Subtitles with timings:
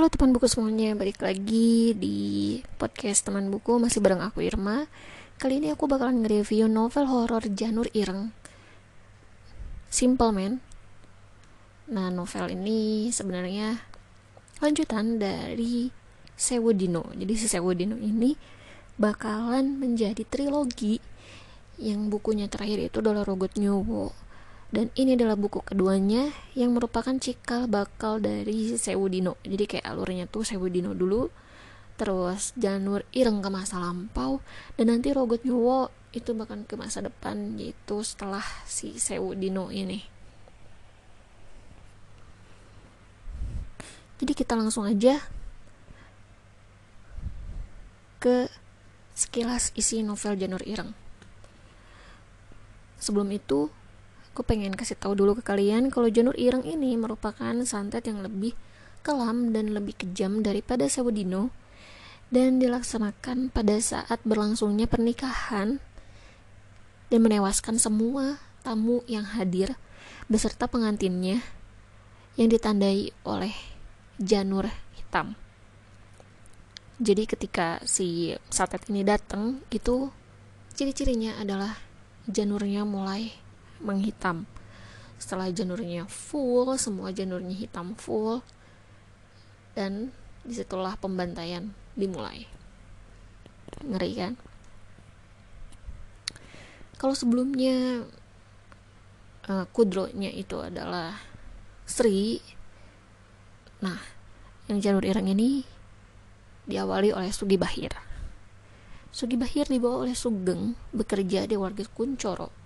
[0.00, 2.16] Halo teman buku semuanya, balik lagi di
[2.80, 4.88] podcast teman buku masih bareng aku Irma.
[5.36, 8.32] Kali ini aku bakalan nge-review novel horor Janur Ireng.
[9.92, 10.64] Simple Man.
[11.92, 13.76] Nah, novel ini sebenarnya
[14.64, 15.92] lanjutan dari
[16.32, 17.04] Sewudino.
[17.12, 18.32] Jadi si Sewudino ini
[18.96, 20.96] bakalan menjadi trilogi
[21.76, 24.16] yang bukunya terakhir itu adalah Rogot Nyowo
[24.70, 30.46] dan ini adalah buku keduanya yang merupakan cikal bakal dari Sewudino jadi kayak alurnya tuh
[30.46, 31.30] Sewudino dulu
[32.00, 34.40] terus Janur Ireng ke masa lampau
[34.80, 40.02] dan nanti Rogot Nyowo itu bahkan ke masa depan yaitu setelah si Sewudino ini.
[44.18, 45.22] Jadi kita langsung aja
[48.20, 48.50] ke
[49.16, 50.92] sekilas isi novel Janur Ireng.
[53.00, 53.72] Sebelum itu
[54.30, 58.54] aku pengen kasih tahu dulu ke kalian kalau janur ireng ini merupakan santet yang lebih
[59.02, 61.50] kelam dan lebih kejam daripada Sewudino
[62.30, 65.82] dan dilaksanakan pada saat berlangsungnya pernikahan
[67.10, 69.74] dan menewaskan semua tamu yang hadir
[70.30, 71.42] beserta pengantinnya
[72.38, 73.50] yang ditandai oleh
[74.22, 75.34] janur hitam.
[77.02, 80.12] Jadi ketika si santet ini datang itu
[80.76, 81.74] ciri-cirinya adalah
[82.30, 83.49] janurnya mulai
[83.80, 84.46] menghitam.
[85.20, 88.40] Setelah janurnya full semua janurnya hitam full
[89.76, 90.12] dan
[90.44, 92.48] di situlah pembantaian dimulai.
[93.84, 94.32] Ngeri kan?
[97.00, 98.04] Kalau sebelumnya
[99.48, 101.16] uh, kudronya itu adalah
[101.88, 102.38] Sri
[103.80, 103.96] nah
[104.68, 105.64] yang janur ireng ini
[106.68, 107.90] diawali oleh Sugi Bahir
[109.10, 112.59] Sugi Bahir dibawa oleh Sugeng bekerja di warga Kuncoro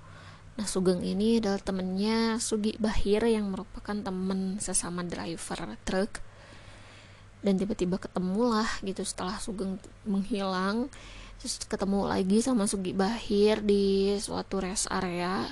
[0.54, 6.22] Nah Sugeng ini adalah temennya Sugi Bahir yang merupakan temen sesama driver truk.
[7.42, 10.86] Dan tiba-tiba ketemulah gitu setelah Sugeng menghilang.
[11.42, 15.50] Terus ketemu lagi sama Sugi Bahir di suatu rest area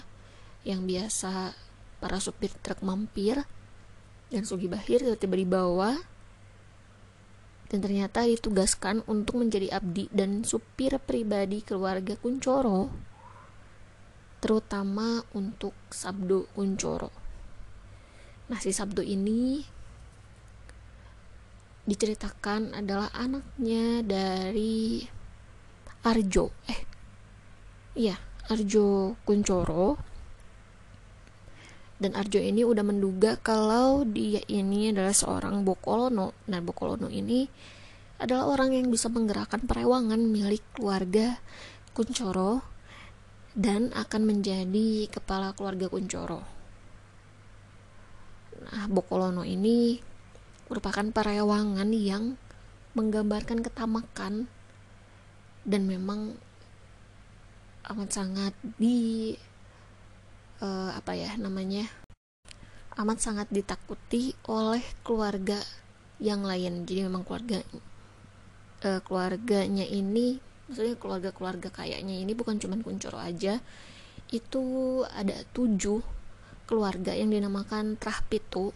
[0.62, 1.50] yang biasa
[1.98, 3.42] para supir truk mampir.
[4.30, 5.98] Dan Sugi Bahir tiba-tiba dibawa.
[7.66, 13.11] Dan ternyata ditugaskan untuk menjadi abdi dan supir pribadi keluarga Kuncoro
[14.42, 17.14] terutama untuk Sabdo Kuncoro.
[18.50, 19.62] Nah, si Sabdo ini
[21.86, 25.06] diceritakan adalah anaknya dari
[26.02, 26.50] Arjo.
[26.66, 26.80] Eh,
[27.94, 28.18] iya,
[28.50, 29.94] Arjo Kuncoro.
[32.02, 36.34] Dan Arjo ini udah menduga kalau dia ini adalah seorang Bokolono.
[36.50, 37.46] Nah, Bokolono ini
[38.18, 41.38] adalah orang yang bisa menggerakkan perewangan milik keluarga
[41.94, 42.71] Kuncoro
[43.52, 46.40] dan akan menjadi kepala keluarga Kuncoro.
[48.62, 50.00] Nah, Bokolono ini
[50.70, 52.40] merupakan perewangan yang
[52.96, 54.48] menggambarkan ketamakan
[55.68, 56.36] dan memang
[57.92, 59.34] amat sangat di
[60.62, 61.88] uh, apa ya namanya
[63.00, 65.58] amat sangat ditakuti oleh keluarga
[66.22, 67.64] yang lain jadi memang keluarga
[68.86, 73.58] uh, keluarganya ini maksudnya keluarga-keluarga kayaknya ini bukan cuma Kuncoro aja
[74.32, 74.64] itu
[75.12, 76.00] ada tujuh
[76.64, 78.72] keluarga yang dinamakan Trahpitu.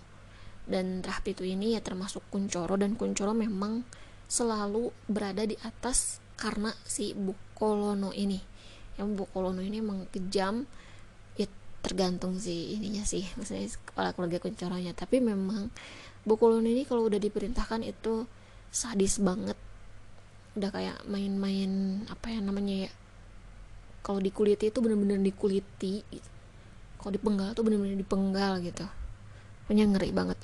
[0.69, 3.87] Dan Trahpitu ini ya termasuk Kuncoro dan Kuncoro memang
[4.29, 8.37] selalu berada di atas karena si Bukolono ini.
[9.01, 10.69] Yang Bukolono ini emang kejam
[11.41, 11.49] ya
[11.81, 14.93] tergantung sih ininya sih maksudnya kepala keluarga Kuncoronya.
[14.93, 15.73] Tapi memang
[16.29, 18.29] Bukolono ini kalau udah diperintahkan itu
[18.69, 19.57] sadis banget
[20.57, 22.93] udah kayak main-main apa ya namanya ya
[24.01, 26.31] kalau dikuliti itu bener-bener dikuliti gitu.
[26.97, 28.87] kalau dipenggal tuh bener-bener dipenggal gitu.
[29.67, 30.39] Punya ngeri banget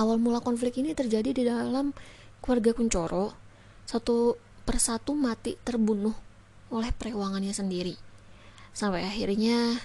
[0.00, 1.92] awal mula konflik ini terjadi di dalam
[2.40, 3.36] keluarga Kuncoro.
[3.84, 6.16] Satu persatu mati terbunuh
[6.72, 7.92] oleh perewangannya sendiri.
[8.72, 9.76] Sampai akhirnya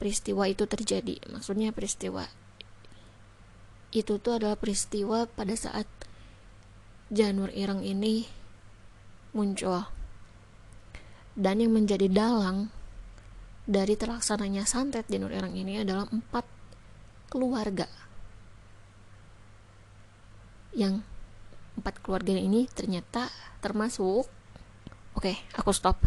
[0.00, 1.20] peristiwa itu terjadi.
[1.28, 2.24] Maksudnya peristiwa
[3.92, 5.84] itu tuh adalah peristiwa pada saat
[7.12, 8.24] Janur Ireng ini
[9.36, 9.84] muncul.
[11.32, 12.72] Dan yang menjadi dalang
[13.68, 16.48] dari terlaksananya santet Janur Ireng ini adalah empat
[17.28, 17.84] keluarga.
[20.72, 21.04] Yang
[21.76, 23.28] empat keluarga ini ternyata
[23.60, 24.24] termasuk
[25.12, 26.00] oke okay, aku stop.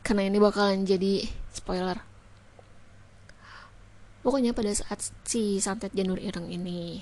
[0.00, 2.09] Karena ini bakalan jadi spoiler
[4.20, 7.00] pokoknya pada saat si santet janur ireng ini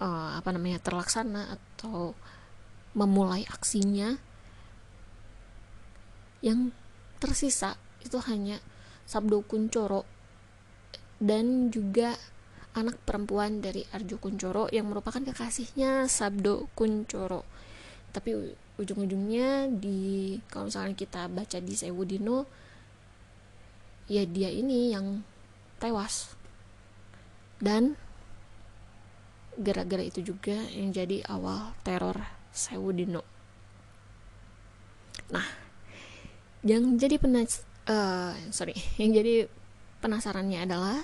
[0.00, 2.12] uh, apa namanya terlaksana atau
[2.94, 4.14] memulai aksinya
[6.44, 6.70] yang
[7.18, 8.60] tersisa itu hanya
[9.08, 10.04] Sabdo Kuncoro
[11.20, 12.16] dan juga
[12.74, 17.46] anak perempuan dari Arjo Kuncoro yang merupakan kekasihnya Sabdo Kuncoro.
[18.10, 18.34] Tapi
[18.76, 22.44] ujung-ujungnya di kalau misalnya kita baca di Sewudino
[24.10, 25.22] ya dia ini yang
[25.80, 26.36] tewas.
[27.60, 27.96] Dan
[29.58, 32.18] gara-gara itu juga yang jadi awal teror
[32.50, 33.22] Sewudino
[35.30, 35.46] nah
[36.66, 39.46] yang jadi penas uh, sorry yang jadi
[40.02, 41.00] penasarannya adalah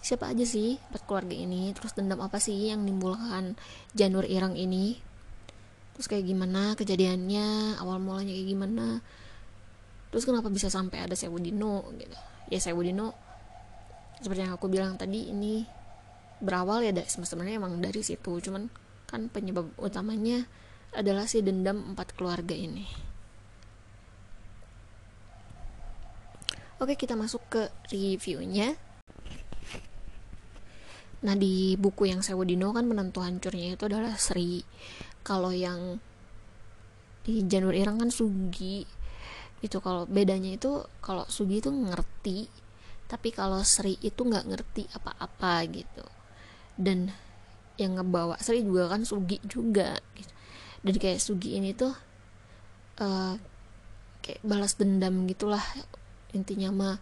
[0.00, 1.70] siapa aja sih empat keluarga ini?
[1.76, 3.54] Terus dendam apa sih yang menimbulkan
[3.94, 4.96] janur irang ini?
[5.94, 7.78] Terus kayak gimana kejadiannya?
[7.78, 8.86] Awal mulanya kayak gimana?
[10.10, 12.16] Terus kenapa bisa sampai ada Sewudino gitu
[12.50, 13.14] ya Sewudino
[14.20, 15.64] seperti yang aku bilang tadi ini
[16.42, 18.68] berawal ya sebenarnya emang dari situ cuman
[19.08, 20.44] kan penyebab utamanya
[20.92, 22.84] adalah si dendam empat keluarga ini
[26.82, 28.76] oke kita masuk ke reviewnya
[31.20, 34.64] Nah di buku yang Sewodino kan menentu hancurnya itu adalah Sri.
[35.20, 36.00] Kalau yang
[37.28, 38.88] di Janur Irang kan Sugi.
[39.60, 42.48] Itu kalau bedanya itu kalau Sugi itu ngerti,
[43.06, 46.04] tapi kalau Sri itu nggak ngerti apa-apa gitu.
[46.76, 47.12] Dan
[47.76, 50.00] yang ngebawa Sri juga kan Sugi juga.
[50.16, 50.32] Gitu.
[50.80, 51.92] Dan kayak Sugi ini tuh
[53.00, 53.34] uh,
[54.20, 55.64] kayak balas dendam gitulah
[56.30, 56.96] intinya mah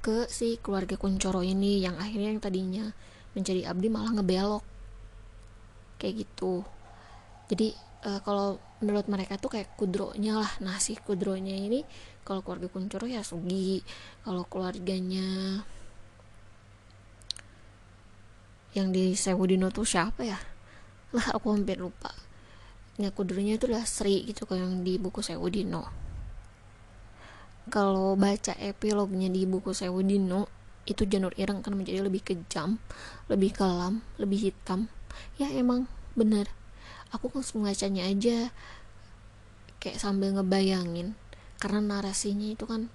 [0.00, 2.86] ke si keluarga Kuncoro ini yang akhirnya yang tadinya
[3.36, 4.64] mencari abdi malah ngebelok
[6.00, 6.64] kayak gitu
[7.48, 7.74] jadi
[8.06, 10.52] uh, kalau menurut mereka tuh kayak kudronya lah.
[10.62, 11.82] Nah si kudronya ini
[12.22, 13.82] kalau keluarga Kuncoro ya Sugi
[14.22, 15.60] kalau keluarganya
[18.76, 20.38] yang di Sewudino tuh siapa ya?
[21.16, 22.12] Lah aku hampir lupa.
[23.00, 26.08] Ya kudronya itu lah Sri gitu kayak yang di buku Sewudino
[27.68, 30.48] kalau baca epilognya di buku Sewudino
[30.88, 32.80] itu Janur Ireng kan menjadi lebih kejam,
[33.28, 34.88] lebih kelam, lebih hitam.
[35.36, 35.84] Ya emang
[36.16, 36.48] bener.
[37.14, 38.52] Aku harus membacanya aja
[39.80, 41.16] kayak sambil ngebayangin.
[41.58, 42.92] Karena narasinya itu kan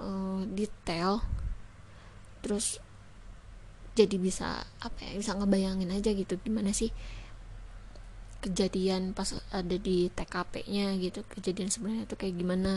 [0.00, 1.24] uh, detail
[2.44, 2.78] terus
[3.96, 6.92] jadi bisa apa ya bisa ngebayangin aja gitu gimana sih
[8.44, 12.72] kejadian pas ada di TKP-nya gitu kejadian sebenarnya itu kayak gimana.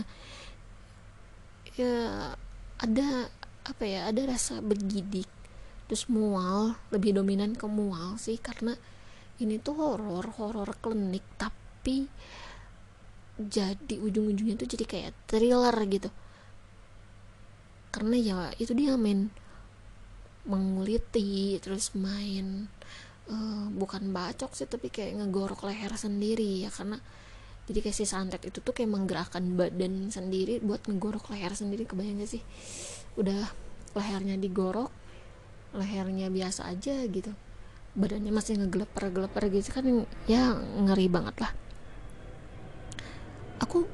[1.78, 2.34] Ya
[2.80, 3.30] ada
[3.68, 5.30] apa ya ada rasa bergidik
[5.86, 8.80] terus mual lebih dominan ke mual sih karena
[9.40, 12.08] ini tuh horor horor klinik tapi
[13.40, 16.12] jadi ujung-ujungnya tuh jadi kayak thriller gitu.
[17.90, 19.32] Karena ya itu dia main
[20.44, 22.68] menguliti terus main
[23.32, 26.98] uh, bukan bacok sih tapi kayak ngegorok leher sendiri ya karena
[27.70, 32.20] jadi kayak si santet itu tuh kayak menggerakkan badan sendiri buat ngegorok leher sendiri kebayang
[32.20, 32.44] gak sih?
[33.16, 33.46] Udah
[33.94, 34.90] lehernya digorok
[35.78, 37.30] lehernya biasa aja gitu
[37.98, 39.86] badannya masih ngegeleper-geleper gitu kan
[40.30, 41.52] ya ngeri banget lah.
[43.60, 43.90] Aku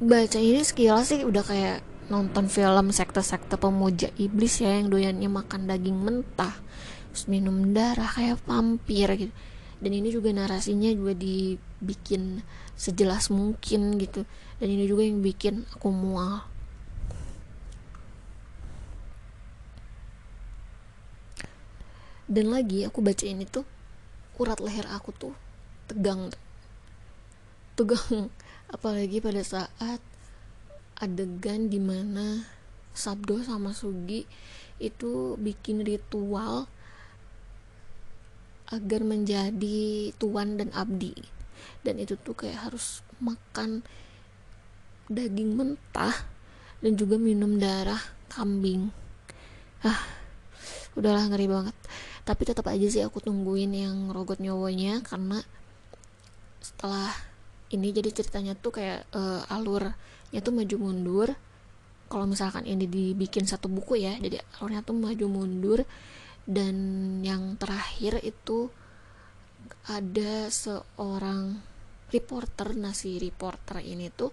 [0.00, 1.78] baca ini sekilas sih udah kayak
[2.10, 6.54] nonton film sekte-sekte pemuja iblis ya yang doyannya makan daging mentah
[7.10, 9.34] terus minum darah kayak vampir gitu.
[9.80, 12.44] Dan ini juga narasinya juga dibikin
[12.76, 14.28] sejelas mungkin gitu.
[14.60, 16.44] Dan ini juga yang bikin aku mual
[22.30, 23.66] dan lagi aku baca ini tuh
[24.38, 25.34] urat leher aku tuh
[25.90, 26.30] tegang.
[27.74, 28.30] Tegang
[28.74, 29.98] apalagi pada saat
[30.94, 32.46] adegan di mana
[32.94, 34.22] Sabdo sama Sugi
[34.78, 36.70] itu bikin ritual
[38.70, 41.18] agar menjadi tuan dan abdi.
[41.82, 43.82] Dan itu tuh kayak harus makan
[45.10, 46.14] daging mentah
[46.78, 48.94] dan juga minum darah kambing.
[49.82, 50.20] Ah
[50.98, 51.76] udahlah ngeri banget
[52.30, 55.42] tapi tetap aja sih aku tungguin yang rogot nyawanya karena
[56.62, 57.10] setelah
[57.74, 61.28] ini jadi ceritanya tuh kayak uh, alurnya tuh maju mundur.
[62.06, 65.82] Kalau misalkan ini dibikin satu buku ya jadi alurnya tuh maju mundur.
[66.46, 66.74] Dan
[67.26, 68.70] yang terakhir itu
[69.90, 71.58] ada seorang
[72.14, 74.30] reporter nasi reporter ini tuh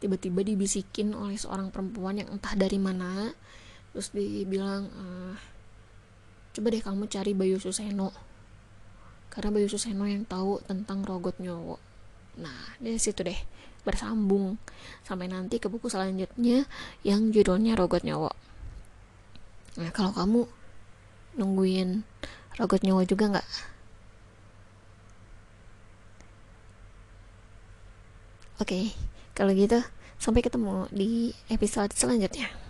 [0.00, 3.28] tiba-tiba dibisikin oleh seorang perempuan yang entah dari mana.
[3.92, 5.04] Terus dibilang e,
[6.54, 8.14] coba deh kamu cari Bayu Suseno.
[9.28, 11.82] Karena Bayu Suseno yang tahu tentang rogot nyowo.
[12.38, 13.36] Nah dari situ deh
[13.82, 14.56] bersambung.
[15.02, 16.64] Sampai nanti ke buku selanjutnya
[17.02, 18.30] yang judulnya rogot nyowo.
[19.82, 20.40] Nah kalau kamu
[21.34, 22.06] nungguin
[22.62, 23.48] rogot nyowo juga nggak?
[28.62, 28.84] Oke, okay,
[29.34, 29.82] kalau gitu
[30.22, 32.63] sampai ketemu di episode selanjutnya.